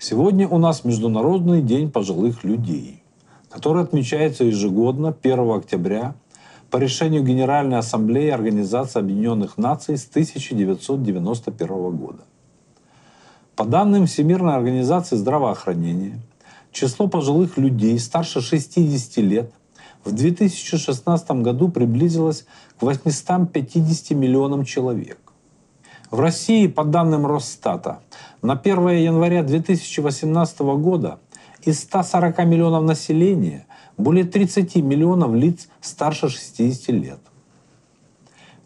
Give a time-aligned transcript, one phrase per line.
[0.00, 3.02] Сегодня у нас Международный день пожилых людей,
[3.50, 6.14] который отмечается ежегодно 1 октября
[6.70, 12.22] по решению Генеральной Ассамблеи Организации Объединенных Наций с 1991 года.
[13.56, 16.20] По данным Всемирной организации здравоохранения,
[16.70, 19.52] число пожилых людей старше 60 лет
[20.04, 22.46] в 2016 году приблизилось
[22.78, 25.18] к 850 миллионам человек.
[26.10, 28.00] В России, по данным Росстата,
[28.40, 31.18] на 1 января 2018 года
[31.62, 33.66] из 140 миллионов населения
[33.98, 37.18] более 30 миллионов лиц старше 60 лет.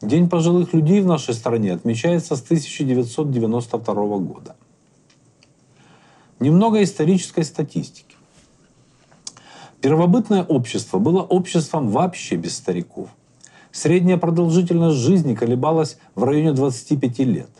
[0.01, 4.55] День пожилых людей в нашей стране отмечается с 1992 года.
[6.39, 8.15] Немного исторической статистики.
[9.81, 13.09] Первобытное общество было обществом вообще без стариков.
[13.73, 17.51] Средняя продолжительность жизни колебалась в районе 25 лет.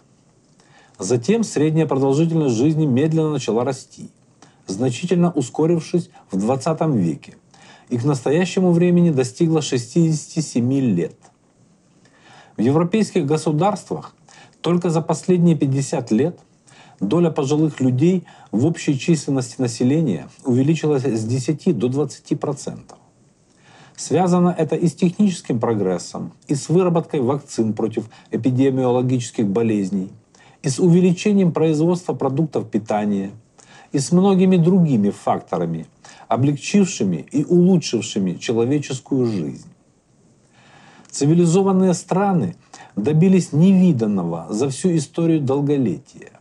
[0.99, 4.11] Затем средняя продолжительность жизни медленно начала расти,
[4.67, 7.37] значительно ускорившись в 20 веке,
[7.89, 11.17] и к настоящему времени достигла 67 лет.
[12.57, 14.15] В европейских государствах
[14.61, 16.39] только за последние 50 лет–
[17.03, 22.99] доля пожилых людей в общей численности населения увеличилась с 10 до 20 процентов.
[23.97, 30.11] Связано это и с техническим прогрессом, и с выработкой вакцин против эпидемиологических болезней,
[30.63, 33.31] и с увеличением производства продуктов питания,
[33.93, 35.87] и с многими другими факторами,
[36.29, 39.69] облегчившими и улучшившими человеческую жизнь.
[41.11, 42.57] Цивилизованные страны
[42.97, 46.33] добились невиданного за всю историю долголетия.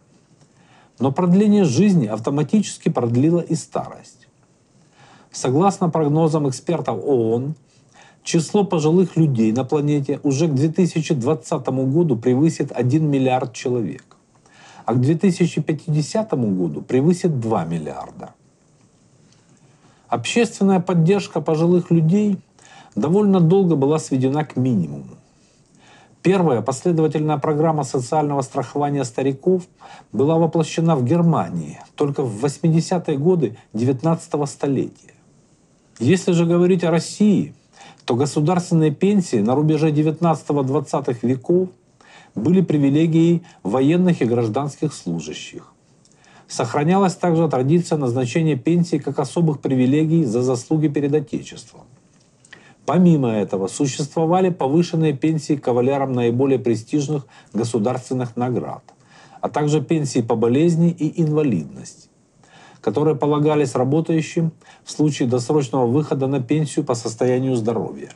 [0.98, 4.28] Но продление жизни автоматически продлило и старость.
[5.32, 7.56] Согласно прогнозам экспертов ООН,
[8.22, 14.18] число пожилых людей на планете уже к 2020 году превысит 1 миллиард человек,
[14.86, 18.34] а к 2050 году превысит 2 миллиарда.
[20.09, 22.38] Общественная поддержка пожилых людей
[22.96, 25.16] довольно долго была сведена к минимуму.
[26.22, 29.63] Первая последовательная программа социального страхования стариков
[30.12, 35.13] была воплощена в Германии только в 80-е годы 19 столетия.
[36.01, 37.53] Если же говорить о России,
[38.06, 41.69] то государственные пенсии на рубеже 19-20 веков
[42.34, 45.72] были привилегией военных и гражданских служащих.
[46.47, 51.81] Сохранялась также традиция назначения пенсий как особых привилегий за заслуги перед Отечеством.
[52.88, 58.81] Помимо этого, существовали повышенные пенсии кавалерам наиболее престижных государственных наград,
[59.39, 62.09] а также пенсии по болезни и инвалидности,
[62.81, 64.52] которые полагались работающим
[64.84, 68.09] в случае досрочного выхода на пенсию по состоянию здоровья.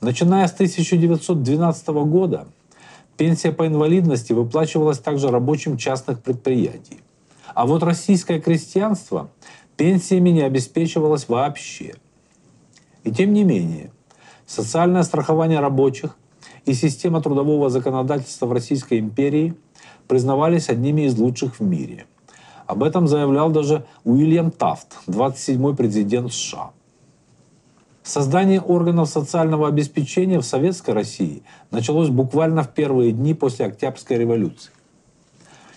[0.00, 2.46] Начиная с 1912 года
[3.16, 7.00] пенсия по инвалидности выплачивалась также рабочим частных предприятий.
[7.54, 9.30] А вот российское крестьянство
[9.76, 11.94] пенсиями не обеспечивалось вообще–
[13.06, 13.92] и тем не менее,
[14.46, 16.16] социальное страхование рабочих
[16.64, 19.54] и система трудового законодательства в Российской империи
[20.08, 22.06] признавались одними из лучших в мире.
[22.66, 26.70] Об этом заявлял даже Уильям Тафт, 27-й президент США.
[28.02, 34.70] Создание органов социального обеспечения в Советской России началось буквально в первые дни после Октябрьской революции.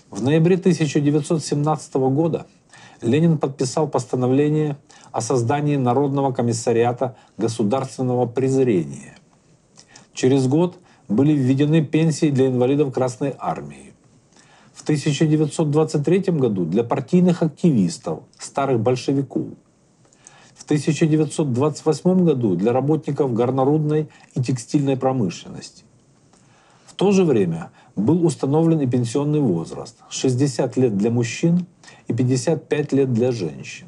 [0.09, 2.47] В ноябре 1917 года
[3.01, 4.77] Ленин подписал постановление
[5.11, 9.15] о создании Народного комиссариата государственного презрения.
[10.13, 10.77] Через год
[11.07, 13.88] были введены пенсии для инвалидов Красной Армии.
[14.89, 19.49] В 1923 году для партийных активистов, старых большевиков.
[20.55, 25.83] В 1928 году для работников горнорудной и текстильной промышленности.
[26.87, 31.67] В то же время был установлен и пенсионный возраст– 60 лет для мужчин
[32.07, 33.85] и 55 лет для женщин.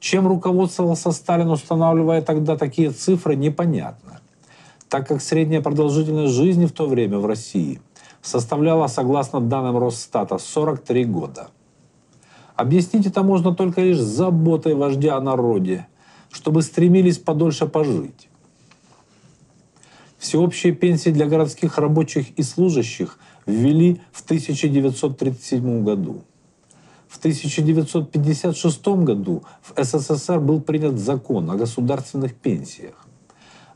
[0.00, 4.20] Чем руководствовался Сталин, устанавливая тогда такие цифры, непонятно,
[4.90, 7.80] так как средняя продолжительность жизни в то время в России
[8.28, 11.48] составляла, согласно данным Росстата, 43 года.
[12.56, 15.86] Объяснить это можно только лишь заботой вождя о народе,
[16.30, 18.28] чтобы стремились подольше пожить.
[20.18, 26.24] Всеобщие пенсии для городских рабочих и служащих ввели в 1937 году.
[27.08, 33.06] В 1956 году в СССР был принят закон о государственных пенсиях,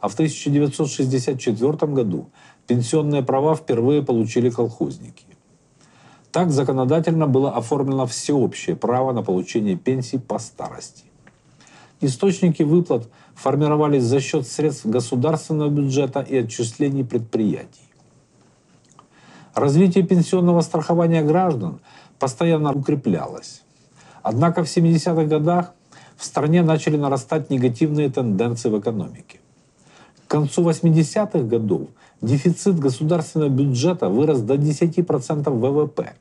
[0.00, 2.28] а в 1964 году
[2.66, 5.26] пенсионные права впервые получили колхозники.
[6.30, 11.04] Так законодательно было оформлено всеобщее право на получение пенсий по старости.
[12.00, 17.88] Источники выплат формировались за счет средств государственного бюджета и отчислений предприятий.
[19.54, 21.80] Развитие пенсионного страхования граждан
[22.18, 23.62] постоянно укреплялась.
[24.22, 25.74] Однако в 70-х годах
[26.16, 29.40] в стране начали нарастать негативные тенденции в экономике.
[30.26, 31.88] К концу 80-х годов
[32.22, 36.14] дефицит государственного бюджета вырос до 10% ВВП.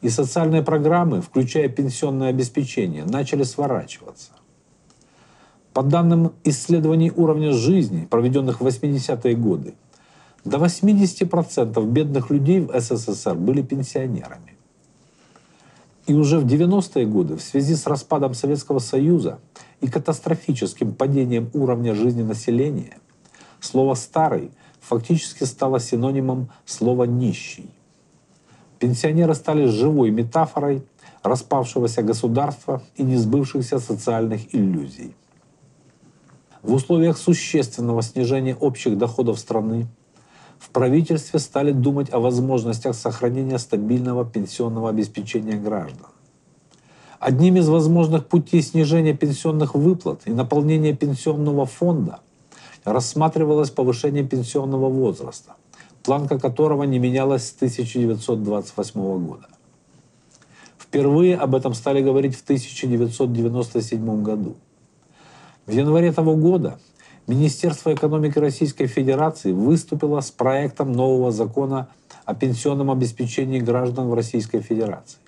[0.00, 4.32] И социальные программы, включая пенсионное обеспечение, начали сворачиваться.
[5.72, 9.74] По данным исследований уровня жизни, проведенных в 80-е годы,
[10.44, 14.56] до 80% бедных людей в СССР были пенсионерами.
[16.06, 19.40] И уже в 90-е годы в связи с распадом Советского Союза
[19.82, 22.96] и катастрофическим падением уровня жизни населения
[23.60, 27.70] слово «старый» фактически стало синонимом слова «нищий».
[28.78, 30.82] Пенсионеры стали живой метафорой
[31.22, 35.14] распавшегося государства и несбывшихся социальных иллюзий.
[36.62, 39.86] В условиях существенного снижения общих доходов страны
[40.58, 46.06] в правительстве стали думать о возможностях сохранения стабильного пенсионного обеспечения граждан.
[47.20, 52.20] Одним из возможных путей снижения пенсионных выплат и наполнения пенсионного фонда
[52.84, 55.56] рассматривалось повышение пенсионного возраста,
[56.02, 59.48] планка которого не менялась с 1928 года.
[60.78, 64.56] Впервые об этом стали говорить в 1997 году.
[65.66, 66.78] В январе того года
[67.26, 71.88] Министерство экономики Российской Федерации выступило с проектом нового закона
[72.24, 75.18] о пенсионном обеспечении граждан в Российской Федерации,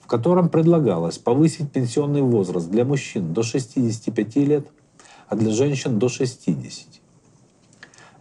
[0.00, 4.68] в котором предлагалось повысить пенсионный возраст для мужчин до 65 лет,
[5.28, 6.86] а для женщин до 60.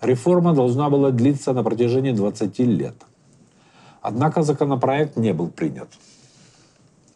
[0.02, 2.96] Реформа должна была длиться на протяжении 20 лет.
[4.02, 5.88] Однако законопроект не был принят.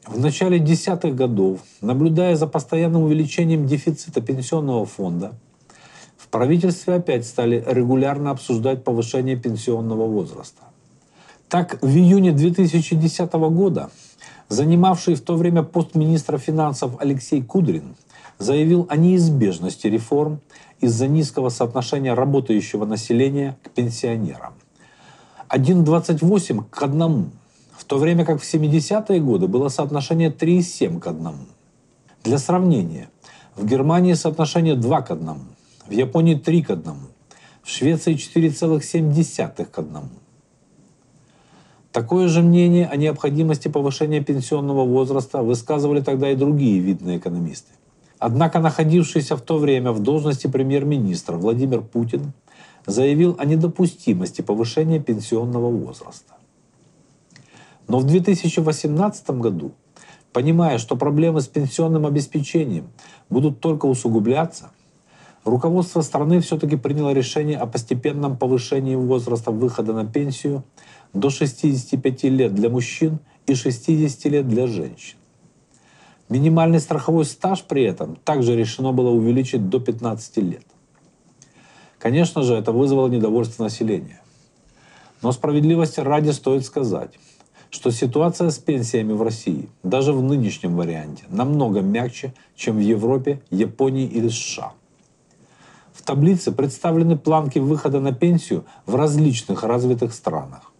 [0.05, 5.33] В начале десятых годов, наблюдая за постоянным увеличением дефицита пенсионного фонда,
[6.17, 10.63] в правительстве опять стали регулярно обсуждать повышение пенсионного возраста.
[11.49, 13.89] Так, в июне 2010 года
[14.49, 17.95] занимавший в то время пост министра финансов Алексей Кудрин
[18.39, 20.41] заявил о неизбежности реформ
[20.79, 24.53] из-за низкого соотношения работающего населения к пенсионерам.
[25.49, 27.31] 1,28 к 1,
[27.77, 31.31] в то время как в 70-е годы было соотношение 3,7 к 1.
[32.23, 33.09] Для сравнения,
[33.55, 35.35] в Германии соотношение 2 к 1,
[35.87, 36.93] в Японии 3 к 1,
[37.63, 40.09] в Швеции 4,7 к 1.
[41.91, 47.71] Такое же мнение о необходимости повышения пенсионного возраста высказывали тогда и другие видные экономисты.
[48.19, 52.33] Однако находившийся в то время в должности премьер-министра Владимир Путин
[52.85, 56.33] заявил о недопустимости повышения пенсионного возраста.
[57.87, 59.71] Но в 2018 году,
[60.33, 62.87] понимая, что проблемы с пенсионным обеспечением
[63.29, 64.71] будут только усугубляться,
[65.43, 70.63] руководство страны все-таки приняло решение о постепенном повышении возраста выхода на пенсию
[71.13, 75.17] до 65 лет для мужчин и 60 лет для женщин.
[76.29, 80.65] Минимальный страховой стаж при этом также решено было увеличить до 15 лет.
[81.99, 84.21] Конечно же, это вызвало недовольство населения.
[85.21, 87.11] Но справедливости ради стоит сказать,
[87.69, 93.41] что ситуация с пенсиями в России, даже в нынешнем варианте, намного мягче, чем в Европе,
[93.49, 94.73] Японии или США.
[95.93, 100.71] В таблице представлены планки выхода на пенсию в различных развитых странах.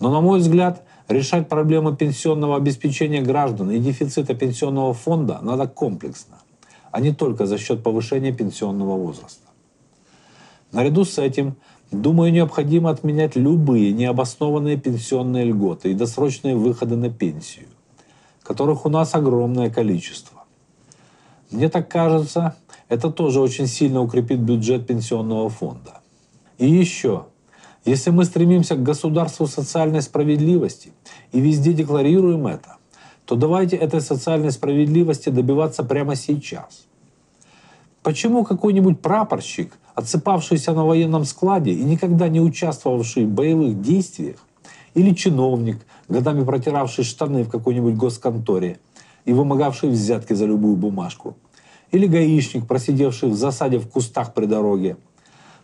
[0.00, 6.38] Но, на мой взгляд, решать проблемы пенсионного обеспечения граждан и дефицита пенсионного фонда надо комплексно,
[6.90, 9.48] а не только за счет повышения пенсионного возраста.
[10.72, 11.56] Наряду с этим,
[11.90, 17.66] думаю, необходимо отменять любые необоснованные пенсионные льготы и досрочные выходы на пенсию,
[18.42, 20.44] которых у нас огромное количество.
[21.50, 22.56] Мне так кажется,
[22.88, 26.00] это тоже очень сильно укрепит бюджет пенсионного фонда.
[26.58, 27.26] И еще,
[27.84, 30.92] если мы стремимся к государству социальной справедливости
[31.32, 32.76] и везде декларируем это,
[33.26, 36.86] то давайте этой социальной справедливости добиваться прямо сейчас.
[38.02, 44.36] Почему какой-нибудь прапорщик, отсыпавшийся на военном складе и никогда не участвовавший в боевых действиях,
[44.94, 48.78] или чиновник, годами протиравший штаны в какой-нибудь госконторе
[49.24, 51.36] и вымогавший взятки за любую бумажку,
[51.92, 54.96] или гаишник, просидевший в засаде в кустах при дороге,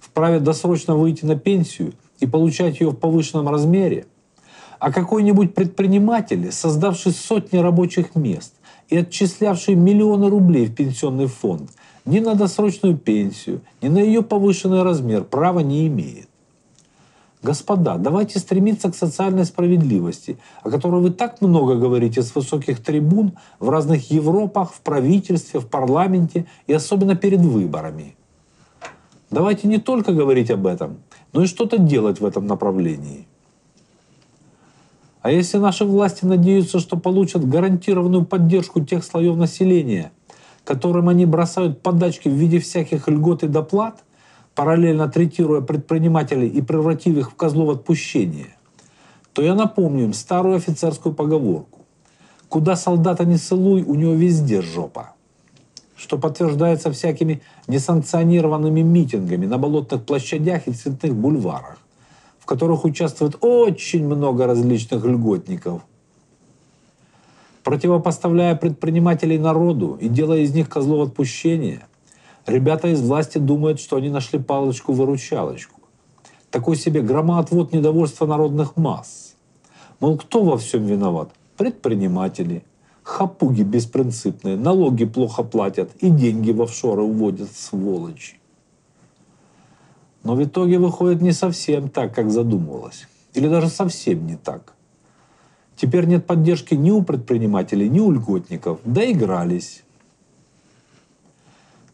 [0.01, 4.07] вправе досрочно выйти на пенсию и получать ее в повышенном размере,
[4.79, 8.55] а какой-нибудь предприниматель, создавший сотни рабочих мест
[8.89, 11.71] и отчислявший миллионы рублей в пенсионный фонд,
[12.05, 16.29] ни на досрочную пенсию, ни на ее повышенный размер права не имеет.
[17.43, 23.33] Господа, давайте стремиться к социальной справедливости, о которой вы так много говорите с высоких трибун
[23.59, 28.15] в разных Европах, в правительстве, в парламенте и особенно перед выборами.
[29.31, 30.99] Давайте не только говорить об этом,
[31.33, 33.27] но и что-то делать в этом направлении.
[35.23, 40.13] А если наши власти надеются, что получат гарантированную поддержку тех слоев населения,
[40.65, 44.03] которым они бросают подачки в виде всяких льгот и доплат,
[44.55, 48.57] параллельно третируя предпринимателей и превратив их в козлов отпущения,
[49.33, 51.81] то я напомню им старую офицерскую поговорку.
[52.49, 55.15] Куда солдата не целуй, у него везде жопа.
[56.01, 61.77] Что подтверждается всякими несанкционированными митингами на болотных площадях и цветных бульварах,
[62.39, 65.83] в которых участвует очень много различных льготников.
[67.63, 71.87] Противопоставляя предпринимателей народу и делая из них козлов отпущения,
[72.47, 75.81] ребята из власти думают, что они нашли палочку-выручалочку
[76.51, 79.35] такой себе громоотвод недовольства народных масс.
[80.01, 81.31] Мол, кто во всем виноват?
[81.59, 82.65] Предприниматели,
[83.11, 88.39] хапуги беспринципные, налоги плохо платят и деньги в офшоры уводят, сволочи.
[90.23, 93.09] Но в итоге выходит не совсем так, как задумывалось.
[93.35, 94.75] Или даже совсем не так.
[95.77, 98.81] Теперь нет поддержки ни у предпринимателей, ни у льготников.
[98.85, 99.83] Доигрались.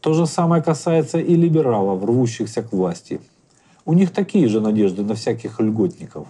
[0.00, 3.20] То же самое касается и либералов, рвущихся к власти–
[3.86, 6.26] у них такие же надежды на всяких льготников.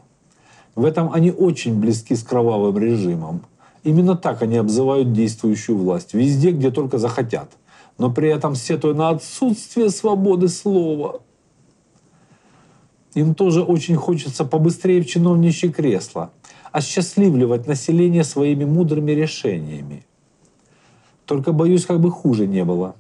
[0.75, 3.41] В этом они очень близки с кровавым режимом.
[3.87, 6.13] Именно так они обзывают действующую власть.
[6.13, 7.53] Везде, где только захотят.
[7.99, 11.21] Но при этом сетуя на отсутствие свободы слова.
[13.15, 16.33] Им тоже очень хочется побыстрее в чиновничье кресло,
[16.73, 20.05] осчастливливать население своими мудрыми решениями.
[21.25, 22.97] Только боюсь, как бы хуже не было.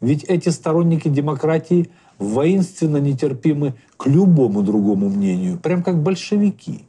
[0.00, 6.84] Ведь эти сторонники демократии– воинственно нетерпимы к любому другому мнению, прям как большевики.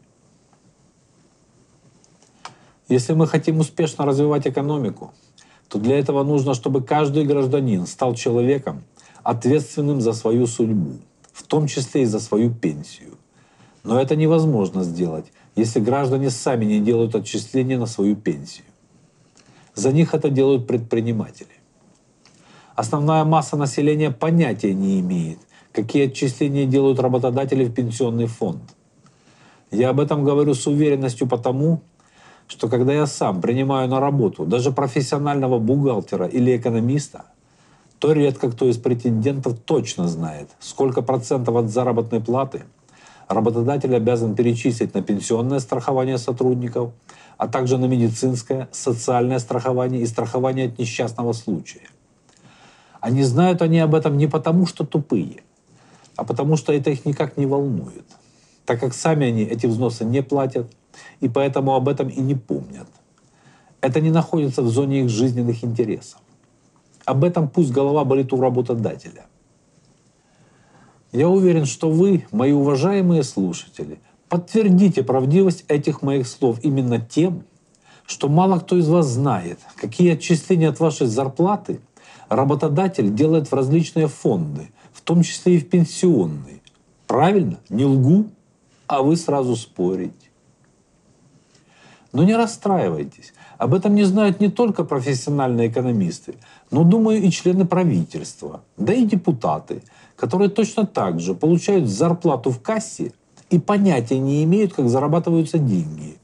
[2.88, 5.12] Если мы хотим успешно развивать экономику,
[5.68, 8.84] то для этого нужно, чтобы каждый гражданин стал человеком,
[9.24, 11.00] ответственным за свою судьбу,
[11.34, 13.18] в том числе и за свою пенсию.
[13.84, 15.25] Но это невозможно сделать,
[15.56, 18.65] если граждане сами не делают отчисления на свою пенсию.
[19.74, 21.50] За них это делают предприниматели.
[22.75, 25.39] Основная масса населения понятия не имеет,
[25.72, 28.62] какие отчисления делают работодатели в пенсионный фонд.
[29.72, 31.82] Я об этом говорю с уверенностью потому,
[32.47, 37.25] что когда я сам принимаю на работу даже профессионального бухгалтера или экономиста,
[37.99, 42.63] то редко кто из претендентов точно знает, сколько процентов от заработной платы
[43.27, 46.91] работодатель обязан перечислить на пенсионное страхование сотрудников,
[47.37, 51.87] а также на медицинское, социальное страхование и страхование от несчастного случая.
[53.01, 55.43] Они знают они об этом не потому, что тупые,
[56.15, 58.05] а потому что это их никак не волнует,
[58.65, 60.71] так как сами они эти взносы не платят
[61.19, 62.87] и поэтому об этом и не помнят.
[63.81, 66.19] Это не находится в зоне их жизненных интересов.
[67.05, 69.25] Об этом пусть голова болит у работодателя.
[71.11, 77.43] Я уверен, что вы, мои уважаемые слушатели, подтвердите правдивость этих моих слов именно тем,
[78.05, 81.79] что мало кто из вас знает, какие отчисления от вашей зарплаты–
[82.29, 86.61] работодатель делает в различные фонды, в том числе и в пенсионные.
[87.07, 87.59] Правильно?
[87.69, 88.25] Не лгу,
[88.87, 90.13] а вы сразу спорите.
[92.15, 93.34] Но не расстраивайтесь.
[93.57, 96.36] Об этом не знают не только профессиональные экономисты,
[96.72, 99.84] но, думаю, и члены правительства, да и депутаты,
[100.15, 103.12] которые точно так же получают зарплату в кассе
[103.50, 106.17] и понятия не имеют, как зарабатываются деньги.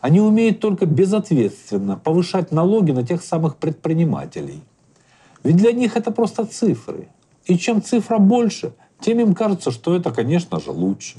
[0.00, 4.62] Они умеют только безответственно повышать налоги на тех самых предпринимателей–
[5.46, 7.06] ведь для них это просто цифры.
[7.44, 11.18] И чем цифра больше, тем им кажется, что это, конечно же, лучше.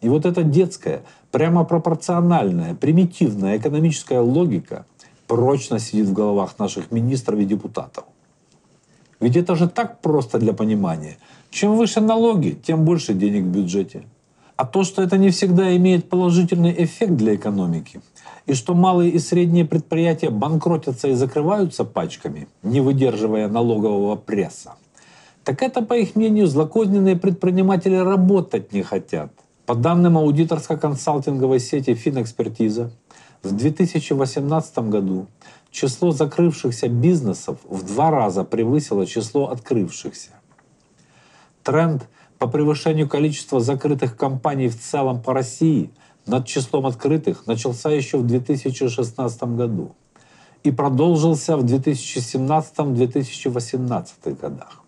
[0.00, 1.02] И вот эта детская,
[1.36, 4.86] прямо пропорциональная, примитивная экономическая логика
[5.26, 8.04] прочно сидит в головах наших министров и депутатов.
[9.20, 11.18] Ведь это же так просто для понимания.
[11.50, 14.04] Чем выше налоги, тем больше денег в бюджете.
[14.56, 18.00] А то, что это не всегда имеет положительный эффект для экономики,
[18.46, 24.72] и что малые и средние предприятия банкротятся и закрываются пачками, не выдерживая налогового пресса,
[25.44, 29.30] так это, по их мнению, злокозненные предприниматели работать не хотят.
[29.66, 32.90] По данным аудиторско-консалтинговой сети «Финэкспертиза»,
[33.42, 35.26] в 2018 году
[35.70, 40.30] число закрывшихся бизнесов в два раза превысило число открывшихся.
[41.62, 42.08] Тренд
[42.38, 45.90] по превышению количества закрытых компаний в целом по России–
[46.26, 49.94] над числом открытых начался еще в 2016 году
[50.64, 54.82] и продолжился в 2017-2018 годах.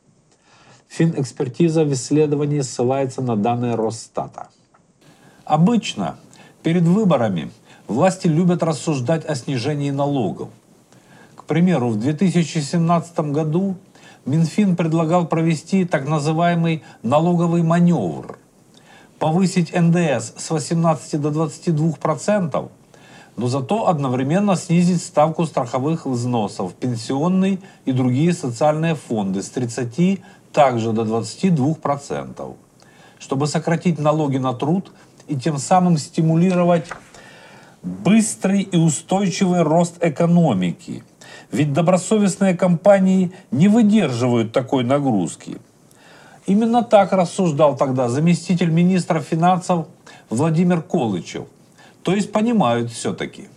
[0.89, 4.49] Финэкспертиза в исследовании ссылается на данные Росстата.
[5.49, 6.17] Обычно
[6.63, 7.51] перед выборами
[7.87, 10.51] власти любят рассуждать о снижении налогов.
[11.37, 13.77] К примеру, в 2017 году
[14.27, 18.39] Минфин предлагал провести так называемый налоговый маневр–
[19.19, 22.69] повысить НДС с 18 до 22 процентов,
[23.39, 30.21] но зато одновременно снизить ставку страховых взносов, пенсионный и другие социальные фонды с 30
[30.53, 32.57] также до 22 процентов,
[33.19, 34.93] чтобы сократить налоги на труд
[35.29, 36.89] и тем самым стимулировать
[37.83, 41.05] быстрый и устойчивый рост экономики.
[41.53, 45.59] Ведь добросовестные компании не выдерживают такой нагрузки.
[46.47, 49.87] Именно так рассуждал тогда заместитель министра финансов
[50.31, 51.45] Владимир Колычев.
[52.03, 53.49] То есть понимают все-таки.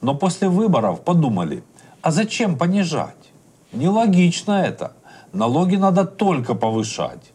[0.00, 1.62] Но после выборов подумали,
[2.02, 3.14] а зачем понижать?
[3.72, 4.92] Нелогично это.
[5.32, 7.32] Налоги надо только повышать.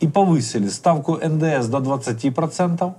[0.00, 2.94] И повысили ставку НДС до 20%,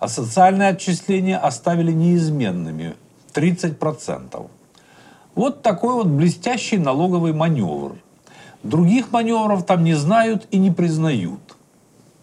[0.00, 2.94] а социальные отчисления оставили неизменными–
[3.34, 4.46] 30%.
[5.34, 7.96] Вот такой вот блестящий налоговый маневр.
[8.62, 11.40] Других маневров там не знают и не признают.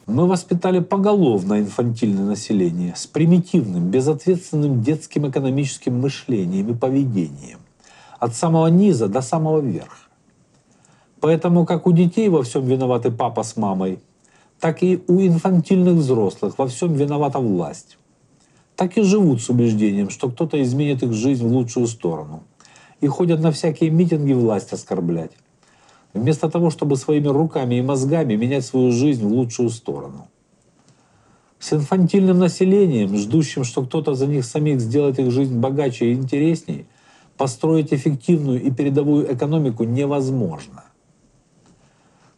[0.08, 7.60] Мы воспитали поголовно инфантильное население с примитивным, безответственным детским экономическим мышлением и поведением.
[8.20, 10.08] От самого низа до самого верха.
[11.22, 14.00] Поэтому как у детей во всем виноваты папа с мамой–
[14.62, 17.98] так и у инфантильных взрослых во всем виновата власть.
[18.76, 22.44] Так и живут с убеждением, что кто-то изменит их жизнь в лучшую сторону.
[23.02, 25.32] И ходят на всякие митинги власть оскорблять.
[26.14, 30.28] Вместо того, чтобы своими руками и мозгами менять свою жизнь в лучшую сторону.
[31.58, 36.86] С инфантильным населением, ждущим, что кто-то за них самих сделает их жизнь богаче и интересней,
[37.36, 40.84] построить эффективную и передовую экономику невозможно.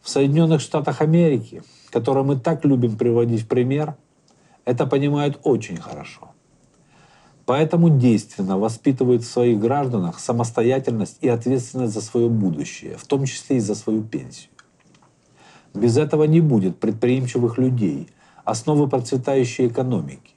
[0.04, 3.94] В Соединенных Штатах Америки которое мы так любим приводить в пример,
[4.64, 6.32] это понимают очень хорошо.
[7.46, 13.58] Поэтому действенно воспитывают в своих гражданах самостоятельность и ответственность за свое будущее, в том числе
[13.58, 14.50] и за свою пенсию.
[15.72, 18.08] Без этого не будет предприимчивых людей,
[18.44, 20.34] основы процветающей экономики.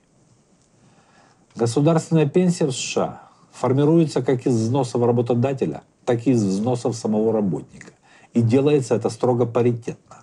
[1.55, 7.93] Государственная пенсия в США формируется как из взносов работодателя, так и из взносов самого работника.
[8.37, 10.17] И делается это строго паритетно.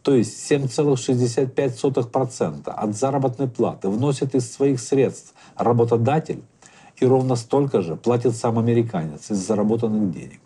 [0.00, 6.42] То есть 7,65% от заработной платы вносит из своих средств работодатель
[6.96, 10.40] и ровно столько же платит сам американец из заработанных денег.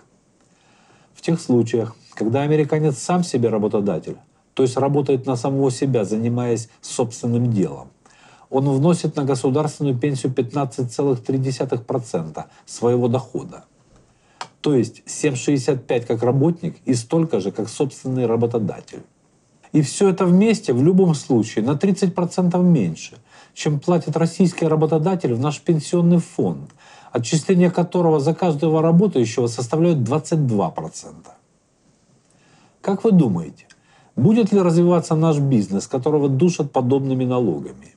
[1.14, 4.16] В тех случаях, когда американец сам себе работодатель,
[4.54, 7.92] то есть работает на самого себя, занимаясь собственным делом,
[8.50, 13.64] он вносит на государственную пенсию 15,3% своего дохода.
[14.64, 19.02] То есть 7,65 как работник и столько же, как собственный работодатель.
[19.72, 23.18] И все это вместе в любом случае на 30% меньше,
[23.52, 26.70] чем платит российский работодатель в наш пенсионный фонд,
[27.12, 31.14] отчисления которого за каждого работающего составляют 22%.
[32.80, 33.66] Как вы думаете,
[34.16, 37.96] будет ли развиваться наш бизнес, которого душат подобными налогами?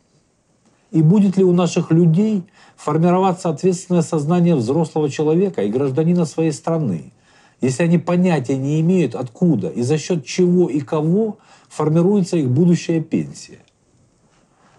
[0.98, 2.44] И будет ли у наших людей
[2.76, 7.14] формироваться ответственное сознание взрослого человека и гражданина своей страны,
[7.62, 11.38] если они понятия не имеют, откуда и за счет чего и кого
[11.70, 13.60] формируется их будущая пенсия.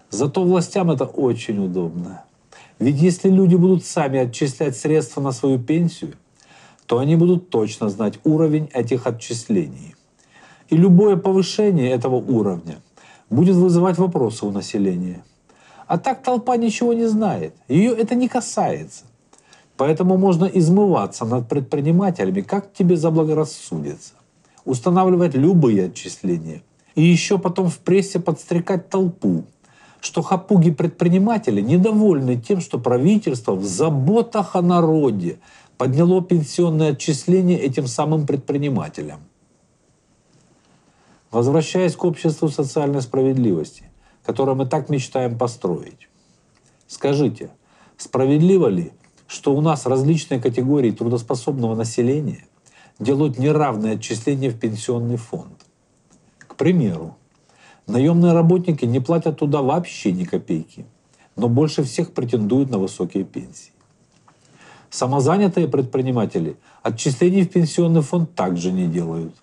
[0.09, 2.25] Зато властям это очень удобно.
[2.79, 6.15] Ведь если люди будут сами отчислять средства на свою пенсию,
[6.85, 9.95] то они будут точно знать уровень этих отчислений.
[10.69, 12.81] И любое повышение этого уровня
[13.29, 15.23] будет вызывать вопросы у населения.
[15.89, 19.05] А так толпа ничего не знает, ее это не касается.
[19.75, 24.13] Поэтому можно измываться над предпринимателями, как тебе заблагорассудится.
[24.65, 26.61] Устанавливать любые отчисления.
[26.93, 29.45] И еще потом в прессе подстрекать толпу,
[29.99, 35.39] что хапуги-предприниматели недовольны тем, что правительство в заботах о народе
[35.79, 39.21] подняло пенсионные отчисления этим самым предпринимателям.
[41.31, 43.88] Возвращаясь к обществу социальной справедливости,
[44.29, 46.07] которое мы так мечтаем построить.
[46.85, 47.49] Скажите,
[47.97, 48.91] справедливо ли,
[49.25, 52.45] что у нас различные категории трудоспособного населения
[52.99, 55.65] делают неравные отчисления в пенсионный фонд.
[56.37, 57.17] К примеру,
[57.87, 60.85] наемные работники не платят туда вообще ни копейки,
[61.35, 63.71] но больше всех претендуют на высокие пенсии.
[64.91, 69.33] Самозанятые предприниматели отчислений в пенсионный фонд также не делают.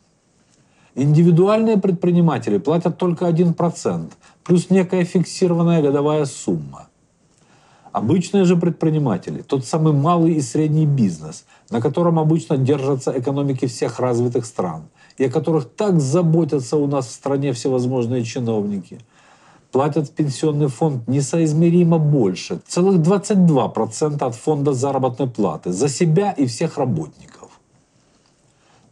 [0.96, 4.10] Индивидуальные предприниматели платят только 1%,
[4.42, 6.88] плюс некая фиксированная годовая сумма–
[7.96, 14.00] Обычные же предприниматели, тот самый малый и средний бизнес, на котором обычно держатся экономики всех
[14.00, 14.82] развитых стран,
[15.16, 19.00] и о которых так заботятся у нас в стране всевозможные чиновники,
[19.72, 26.44] платят в пенсионный фонд несоизмеримо больше, целых 22% от фонда заработной платы за себя и
[26.44, 27.48] всех работников.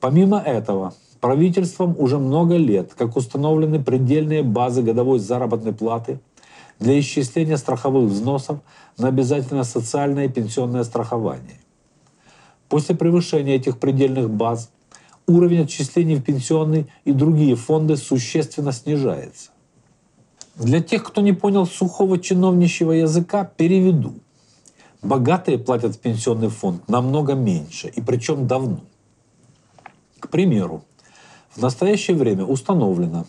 [0.00, 6.20] Помимо этого, Правительством уже много лет, как установлены предельные базы годовой заработной платы
[6.78, 8.58] для исчисления страховых взносов
[8.98, 11.58] на обязательное социальное и пенсионное страхование.
[12.68, 14.70] После превышения этих предельных баз
[15.26, 19.50] уровень отчислений в пенсионный и другие фонды существенно снижается.
[20.56, 24.12] Для тех, кто не понял сухого чиновничьего языка, переведу.
[25.00, 28.80] Богатые платят в пенсионный фонд намного меньше, и причем давно.
[30.20, 30.84] К примеру,
[31.56, 33.26] в настоящее время установлено,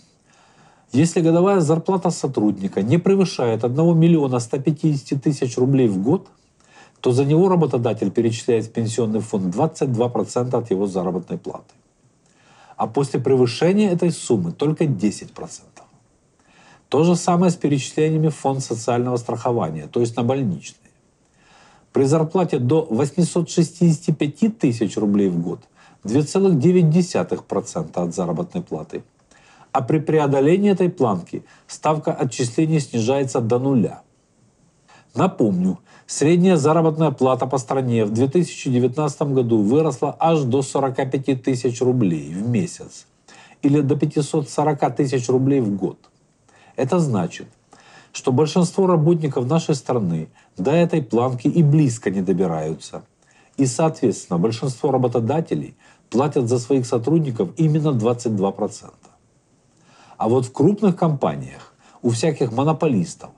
[0.92, 6.28] если годовая зарплата сотрудника не превышает 1 миллиона 150 тысяч рублей в год,
[7.02, 11.74] то за него работодатель перечисляет в пенсионный фонд 22% от его заработной платы.
[12.78, 15.30] А после превышения этой суммы только 10%.
[16.90, 20.80] То же самое с перечислениями в фонд социального страхования, то есть на больничные.
[21.92, 25.60] При зарплате до 865 тысяч рублей в год–
[26.06, 29.04] 2,9% от заработной платы.
[29.72, 34.02] А при преодолении этой планки ставка отчислений снижается до нуля.
[35.15, 42.34] Напомню, средняя заработная плата по стране в 2019 году выросла аж до 45 тысяч рублей
[42.34, 43.08] в месяц
[43.62, 45.98] или до 540 тысяч рублей в год.
[46.76, 47.48] Это значит,
[48.12, 53.04] что большинство работников нашей страны до этой планки и близко не добираются.
[53.58, 55.76] И, соответственно, большинство работодателей
[56.10, 58.94] платят за своих сотрудников именно 22%.
[60.18, 63.32] А вот в крупных компаниях, у всяких монополистов,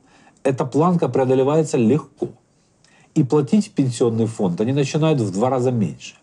[0.44, 2.30] эта планка преодолевается легко.
[3.16, 6.16] И платить в пенсионный фонд они начинают в два раза меньше.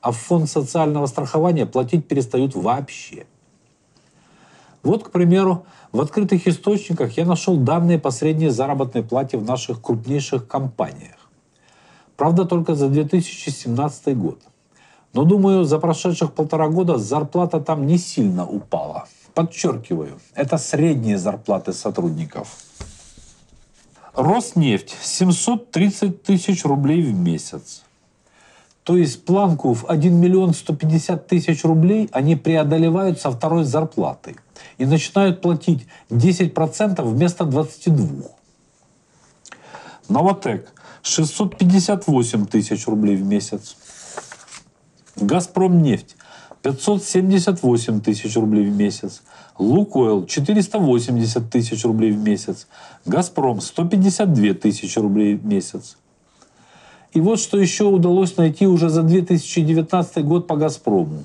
[0.00, 3.26] А в фонд социального страхования платить перестают вообще.
[4.82, 9.80] Вот, к примеру, в открытых источниках я нашел данные по средней заработной плате в наших
[9.80, 11.30] крупнейших компаниях.
[12.16, 14.40] Правда, только за 2017 год.
[15.12, 19.06] Но, думаю, за прошедших полтора года зарплата там не сильно упала.
[19.34, 22.48] Подчеркиваю, это средние зарплаты сотрудников.
[24.14, 27.82] Роснефть 730 тысяч рублей в месяц.
[28.84, 34.36] То есть планку в 1 миллион 150 тысяч рублей они преодолевают со второй зарплаты
[34.76, 38.30] и начинают платить 10% вместо 22%.
[40.08, 40.72] Новотек
[41.02, 43.76] 658 тысяч рублей в месяц.
[45.16, 46.16] Газпром нефть
[46.62, 49.22] 578 тысяч рублей в месяц.
[49.58, 52.66] Лукойл 480 тысяч рублей в месяц.
[53.04, 55.96] Газпром 152 тысячи рублей в месяц.
[57.12, 61.24] И вот что еще удалось найти уже за 2019 год по «Газпрому».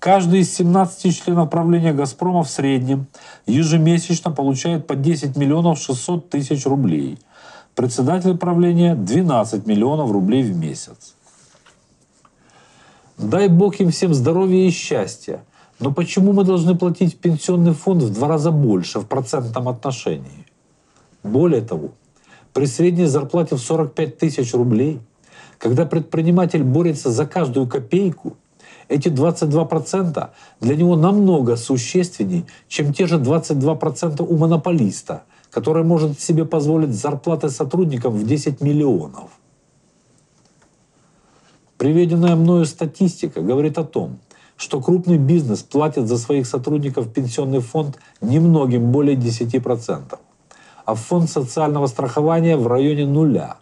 [0.00, 3.06] Каждый из 17 членов правления «Газпрома» в среднем
[3.46, 7.18] ежемесячно получает по 10 миллионов 600 тысяч рублей.
[7.74, 11.14] Председатель правления– 12 миллионов рублей в месяц.
[13.18, 15.44] Дай Бог им всем здоровья и счастья.
[15.78, 20.46] Но почему мы должны платить пенсионный фонд в два раза больше в процентном отношении?
[21.22, 21.90] Более того,
[22.52, 25.00] при средней зарплате в 45 тысяч рублей,
[25.58, 28.36] когда предприниматель борется за каждую копейку,
[28.88, 36.44] эти 22% для него намного существенней, чем те же 22% у монополиста, который может себе
[36.44, 39.30] позволить зарплаты сотрудникам в 10 миллионов–
[41.84, 44.18] Приведенная мною статистика говорит о том,
[44.56, 50.18] что крупный бизнес платит за своих сотрудников пенсионный фонд немногим более 10%,
[50.86, 53.58] а фонд социального страхования в районе нуля.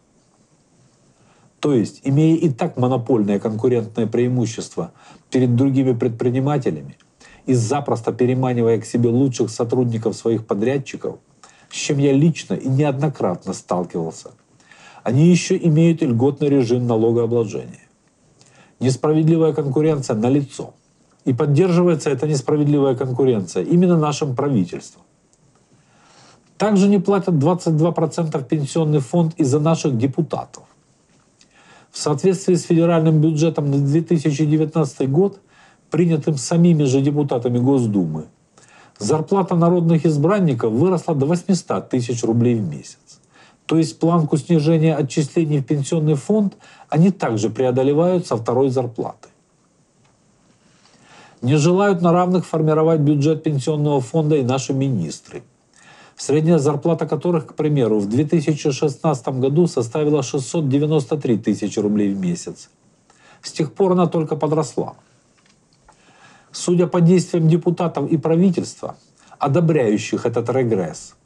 [1.59, 4.93] То есть, имея и так монопольное конкурентное преимущество
[5.29, 6.99] перед другими предпринимателями
[7.47, 11.17] и запросто переманивая к себе лучших сотрудников своих подрядчиков,
[11.71, 14.31] с чем я лично и неоднократно сталкивался,
[15.03, 17.82] они еще имеют льготный режим налогообложения.
[18.83, 20.75] Несправедливая конкуренция на лицо.
[21.25, 25.03] И поддерживается эта несправедливая конкуренция именно нашим правительством.
[26.59, 30.65] Также не платят 22% в пенсионный фонд из-за наших депутатов.
[31.93, 35.41] В соответствии с федеральным бюджетом на 2019 год,
[35.91, 38.25] принятым самими же депутатами Госдумы,
[38.99, 43.12] зарплата народных избранников выросла до 800 тысяч рублей в месяц.
[43.73, 46.59] То есть планку снижения отчислений в пенсионный фонд
[46.91, 49.31] они также преодолевают со второй зарплаты.
[51.41, 55.43] Не желают на равных формировать бюджет пенсионного фонда и наши министры,
[56.19, 62.69] средняя зарплата которых, к примеру, в 2016 году составила 693 тысячи рублей в месяц.
[63.41, 64.97] С тех пор она только подросла.
[66.51, 68.97] Судя по действиям депутатов и правительства,
[69.39, 71.15] одобряющих этот регресс–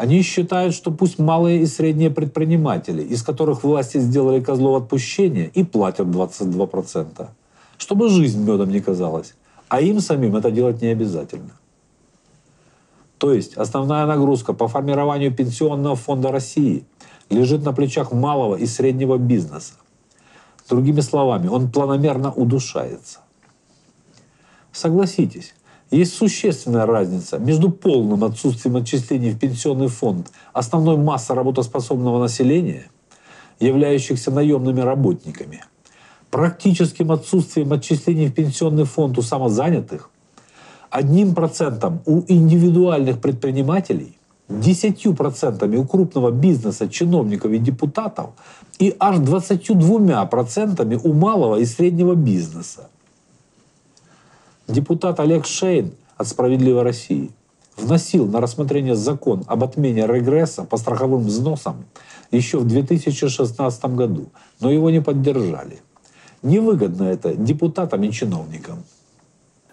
[0.00, 5.62] они считают, что пусть малые и средние предприниматели, из которых власти сделали козлов отпущения, и
[5.62, 7.28] платят 22%,
[7.76, 9.34] чтобы жизнь медом не казалась.
[9.68, 11.50] а им самим это делать не обязательно.
[13.18, 16.84] То есть основная нагрузка по формированию Пенсионного фонда России
[17.28, 19.74] лежит на плечах малого и среднего бизнеса.
[20.70, 23.18] Другими словами, он планомерно удушается.
[24.72, 25.54] Согласитесь,
[25.90, 32.86] есть существенная разница между полным отсутствием отчислений в пенсионный фонд основной массы работоспособного населения,
[33.58, 35.64] являющихся наемными работниками,
[36.30, 40.10] практическим отсутствием отчислений в пенсионный фонд у самозанятых,
[40.90, 44.16] одним процентом у индивидуальных предпринимателей,
[44.48, 48.30] десятью процентами у крупного бизнеса, чиновников и депутатов
[48.78, 52.89] и аж 22% у малого и среднего бизнеса.
[54.70, 57.32] Депутат Олег Шейн от «Справедливой России»
[57.76, 61.86] вносил на рассмотрение закон об отмене регресса по страховым взносам
[62.30, 64.26] еще в 2016 году,
[64.60, 65.80] но его не поддержали.
[66.44, 68.84] Невыгодно это депутатам и чиновникам.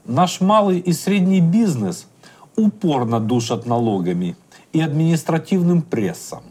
[0.04, 2.08] Наш малый и средний бизнес
[2.56, 4.36] упорно душат налогами
[4.74, 6.42] и административным прессом.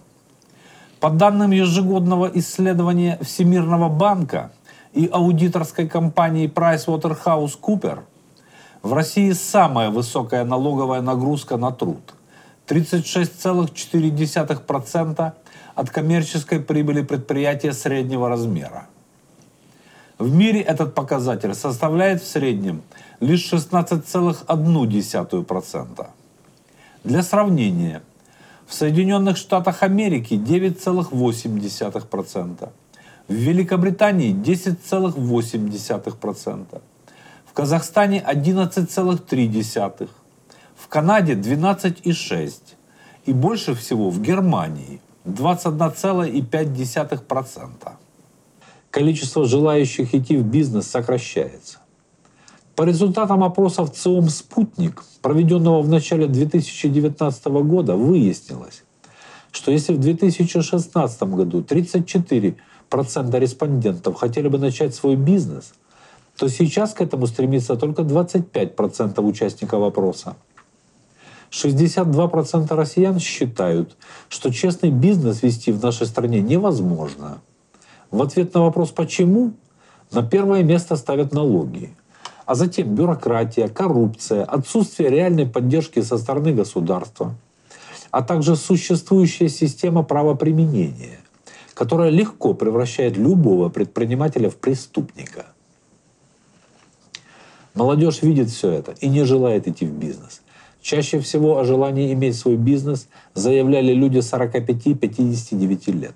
[1.01, 4.53] По данным ежегодного исследования Всемирного банка
[4.95, 8.05] и аудиторской компании PricewaterhouseCoopers,
[8.83, 12.03] в России самая высокая налоговая нагрузка на труд–
[12.67, 15.33] 36,4%
[15.75, 18.87] от коммерческой прибыли предприятия среднего размера.
[20.19, 22.83] В мире этот показатель составляет в среднем
[23.21, 26.07] лишь 16,1%.
[27.05, 28.03] Для сравнения,
[28.67, 32.69] в Соединенных Штатах Америки 9,8%,
[33.29, 36.81] в Великобритании 10,8%,
[37.57, 40.09] Казахстане 11,3%,
[40.77, 42.53] в Канаде 12,6%
[43.25, 47.71] и больше всего в Германии 21,5%.
[48.91, 51.79] Количество желающих идти в бизнес сокращается.
[52.75, 58.83] По результатам опросов ЦИОМ «Спутник», проведенного в начале 2019 года, выяснилось,
[59.51, 62.59] что если в 2016 году 34%
[63.39, 65.73] респондентов хотели бы начать свой бизнес–
[66.37, 70.37] то сейчас к этому стремится только 25% участников опроса.
[71.51, 73.97] 62% россиян считают,
[74.29, 77.39] что честный бизнес вести в нашей стране невозможно.
[78.11, 79.53] В ответ на вопрос «почему?»
[80.13, 81.95] на первое место ставят налоги,
[82.45, 87.35] а затем бюрократия, коррупция, отсутствие реальной поддержки со стороны государства,
[88.11, 91.19] а также существующая система правоприменения,
[91.75, 95.47] которая легко превращает любого предпринимателя в преступника–
[97.77, 100.41] Молодежь видит все это и не желает идти в бизнес.
[100.81, 106.15] Чаще всего о желании иметь свой бизнес заявляли люди 45-59 лет.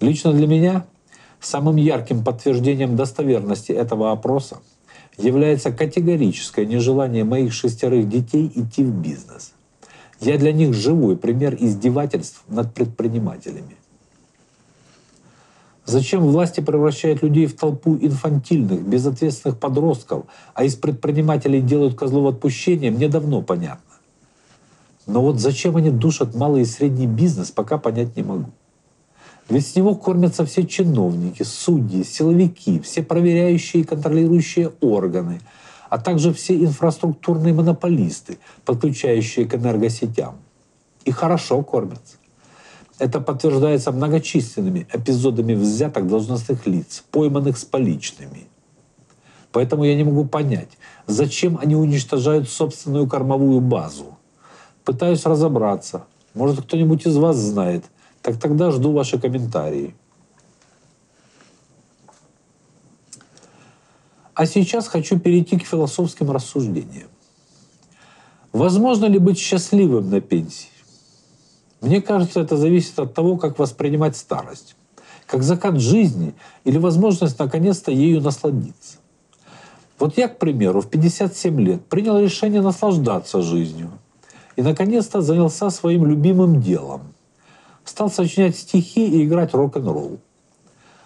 [0.00, 0.84] Лично для меня
[1.40, 4.58] самым ярким подтверждением достоверности этого опроса
[5.16, 9.54] является категорическое нежелание моих шестерых детей идти в бизнес.
[10.20, 13.77] Я для них живой пример издевательств над предпринимателями.
[15.88, 22.90] Зачем власти превращают людей в толпу инфантильных, безответственных подростков, а из предпринимателей делают козлов отпущения,
[22.90, 23.94] мне давно понятно.
[25.06, 28.50] Но вот зачем они душат малый и средний бизнес, пока понять не могу.
[29.48, 35.40] Ведь с него кормятся все чиновники, судьи, силовики, все проверяющие и контролирующие органы,
[35.88, 40.36] а также все инфраструктурные монополисты, подключающие к энергосетям.
[41.06, 42.18] И хорошо кормятся.
[42.98, 48.48] Это подтверждается многочисленными эпизодами взяток должностных лиц, пойманных с поличными.
[49.52, 50.70] Поэтому я не могу понять,
[51.06, 54.18] зачем они уничтожают собственную кормовую базу.
[54.84, 56.06] Пытаюсь разобраться.
[56.34, 57.84] Может, кто-нибудь из вас знает.
[58.20, 59.94] Так тогда жду ваши комментарии.
[64.34, 67.08] А сейчас хочу перейти к философским рассуждениям.
[68.52, 70.77] Возможно ли быть счастливым на пенсии?
[71.80, 74.74] Мне кажется, это зависит от того, как воспринимать старость.
[75.26, 78.98] Как закат жизни или возможность наконец-то ею насладиться.
[79.98, 83.90] Вот я, к примеру, в 57 лет принял решение наслаждаться жизнью.
[84.56, 87.14] И наконец-то занялся своим любимым делом.
[87.84, 90.18] Стал сочинять стихи и играть рок-н-ролл.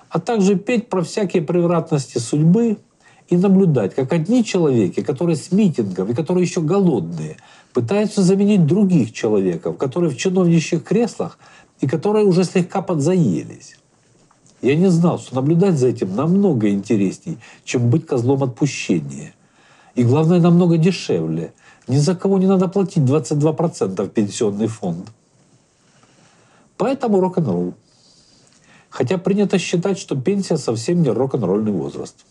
[0.08, 2.78] А также петь про всякие превратности судьбы
[3.28, 7.38] и наблюдать, как одни человеки, которые с митингов и которые еще голодные,
[7.72, 11.38] пытаются заменить других человеков, которые в чиновничьих креслах
[11.80, 13.76] и которые уже слегка подзаелись.
[14.60, 19.34] Я не знал, что наблюдать за этим намного интересней, чем быть козлом отпущения.
[19.96, 21.52] И главное, намного дешевле.
[21.88, 25.08] Ни за кого не надо платить 22% в пенсионный фонд.
[26.76, 27.74] Поэтому рок-н-ролл.
[28.88, 32.24] Хотя принято считать, что пенсия совсем не рок-н-ролльный возраст.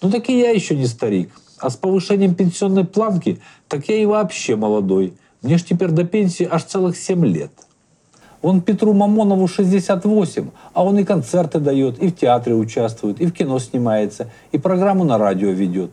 [0.00, 1.30] Ну так и я еще не старик.
[1.58, 5.14] А с повышением пенсионной планки, так я и вообще молодой.
[5.42, 7.52] Мне ж теперь до пенсии аж целых 7 лет.
[8.42, 13.32] Он Петру Мамонову 68, а он и концерты дает, и в театре участвует, и в
[13.32, 15.90] кино снимается, и программу на радио ведет.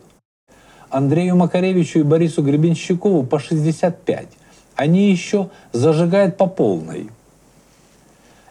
[0.89, 4.27] Андрею Макаревичу и Борису Гребенщикову по 65.
[4.75, 7.09] Они еще зажигают по полной.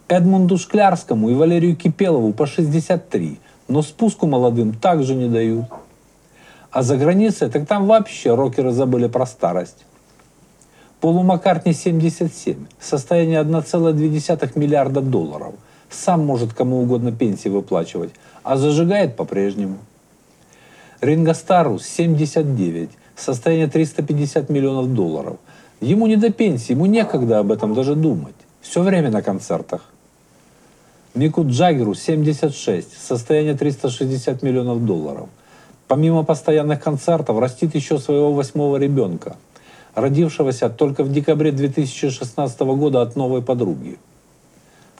[0.08, 5.66] Эдмунду Шклярскому и Валерию Кипелову по 63, но спуску молодым также не дают.
[6.72, 9.84] А за границей, так там вообще рокеры забыли про старость.
[11.00, 15.54] Полу Маккартни 77, состояние 1,2 миллиарда долларов.
[15.90, 19.76] Сам может кому угодно пенсии выплачивать, а зажигает по-прежнему.
[21.02, 25.36] Ринго Стару 79, состояние 350 миллионов долларов.
[25.82, 28.36] Ему не до пенсии, ему некогда об этом даже думать.
[28.62, 29.82] Все время на концертах.
[31.14, 35.28] Мику Джаггеру 76, состояние 360 миллионов долларов.
[35.92, 39.36] Помимо постоянных концертов, растит еще своего восьмого ребенка,
[39.94, 43.98] родившегося только в декабре 2016 года от новой подруги.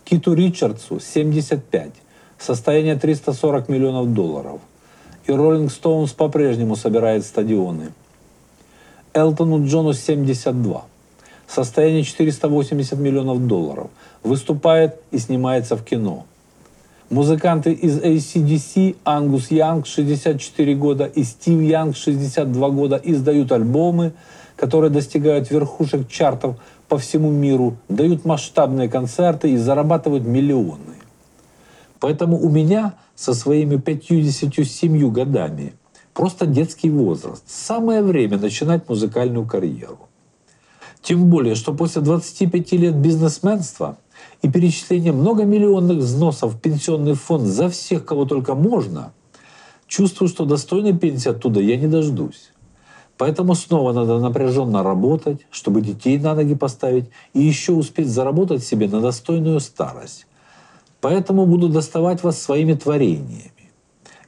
[0.04, 1.92] Киту Ричардсу 75,
[2.38, 4.60] состояние 340 миллионов долларов.
[5.24, 7.94] И Роллинг Стоунс по-прежнему собирает стадионы.
[9.14, 10.84] Элтону Джону 72,
[11.48, 13.88] состояние 480 миллионов долларов,
[14.22, 16.26] выступает и снимается в кино.
[17.10, 24.12] Музыканты из ACDC, Ангус Янг, 64 года, и Стив Янг, 62 года, издают альбомы,
[24.56, 26.56] которые достигают верхушек чартов
[26.88, 30.96] по всему миру, дают масштабные концерты и зарабатывают миллионы.
[32.00, 35.74] Поэтому у меня со своими 57 годами
[36.14, 37.44] просто детский возраст.
[37.46, 40.08] Самое время начинать музыкальную карьеру.
[41.00, 43.98] Тем более, что после 25 лет бизнесменства
[44.42, 49.12] и перечисления многомиллионных взносов в пенсионный фонд за всех, кого только можно,
[49.86, 52.50] чувствую, что достойной пенсии оттуда я не дождусь.
[53.16, 58.88] Поэтому снова надо напряженно работать, чтобы детей на ноги поставить и еще успеть заработать себе
[58.88, 60.26] на достойную старость.
[61.00, 63.52] Поэтому буду доставать вас своими творениями.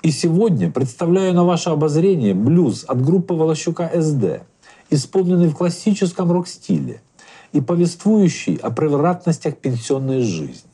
[0.02, 4.42] И сегодня представляю на ваше обозрение блюз от группы Волощука СД–
[4.90, 7.00] исполненный в классическом рок-стиле
[7.54, 10.70] и повествующий о превратностях пенсионной жизни.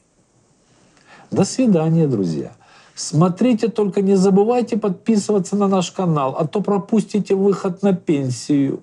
[1.30, 2.52] До свидания, друзья.
[2.94, 8.82] Смотрите, только не забывайте подписываться на наш канал, а то пропустите выход на пенсию.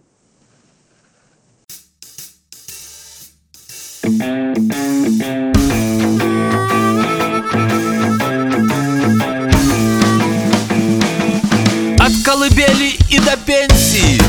[11.99, 14.21] От колыбели и до пенсии–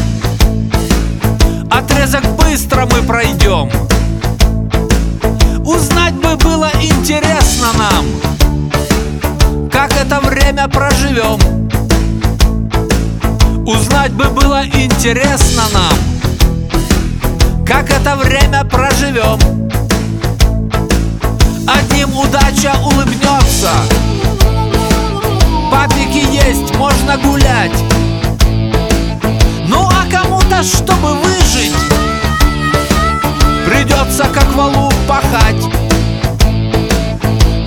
[2.09, 3.71] Отрезок быстро мы пройдем.
[5.62, 11.38] Узнать бы было интересно нам Как это время проживем.
[13.66, 19.38] Узнать бы было интересно нам Как это время проживем.
[21.66, 23.71] Одним удача улыбнется.
[25.71, 27.85] Папики есть, можно гулять.
[29.66, 31.97] Ну а кому-то, чтобы выжить
[33.88, 35.64] Придется как валу пахать.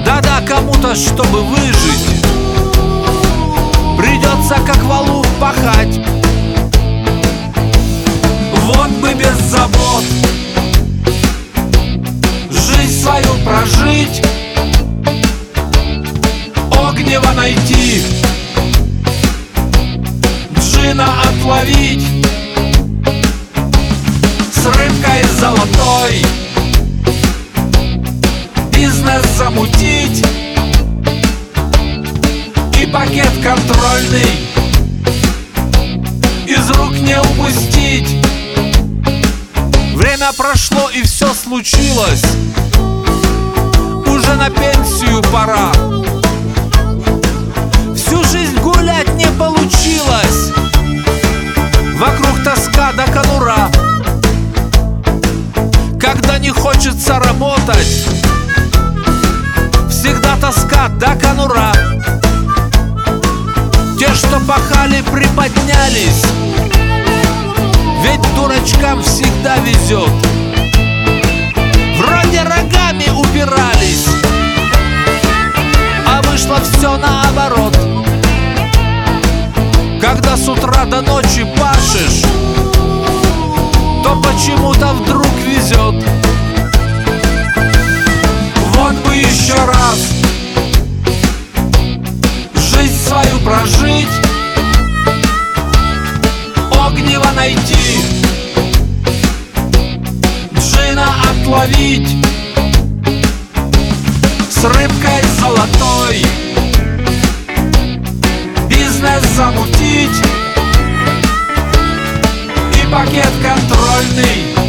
[0.06, 2.24] Да-да, кому-то, чтобы выжить.
[3.98, 6.00] Придется как валу пахать.
[8.66, 10.04] Вот бы без забот
[12.52, 14.24] Жизнь свою прожить
[16.72, 18.04] Огнево найти
[20.60, 22.21] Джина отловить
[25.42, 26.24] золотой.
[28.72, 30.24] Бизнес замутить.
[32.80, 34.48] И пакет контрольный
[36.46, 38.24] Из рук не упустить.
[39.96, 42.24] Время прошло и все случилось.
[44.06, 45.72] Уже на пенсию пора.
[47.96, 49.01] Всю жизнь гулять
[57.02, 58.08] хочется работать.
[59.90, 61.72] Всегда тоска до конура.
[63.98, 66.24] Те, что пахали, приподнялись.
[68.04, 70.12] Ведь дурачкам всегда везет.
[71.98, 74.06] Вроде рогами упирались.
[76.08, 77.76] А вышло все наоборот.
[80.00, 82.24] Когда с утра до ночи пашешь
[84.04, 86.04] то почему-то вдруг везет
[88.74, 90.00] вот бы еще раз
[92.56, 94.08] Жизнь свою прожить
[96.72, 98.00] Огнева найти
[100.58, 102.10] Джина отловить
[104.50, 106.26] С рыбкой золотой
[108.70, 110.22] Бизнес замутить
[112.82, 114.62] И пакет контрольный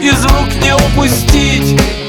[0.00, 2.05] Из рук не упустить.